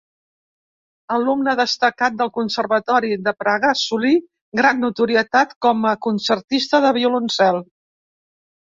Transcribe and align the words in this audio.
Alumne 1.17 1.53
destacat 1.59 2.15
del 2.21 2.31
Conservatori 2.39 3.19
de 3.27 3.35
Praga 3.45 3.69
assolí 3.75 4.15
gran 4.63 4.83
notorietat 4.87 5.55
com 5.69 5.89
a 5.93 5.97
concertista 6.09 6.83
de 6.89 6.97
violoncel. 7.01 7.65